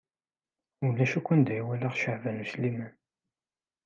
[0.87, 2.93] Ulac akk anda i walaɣ Caɛban U Sliman.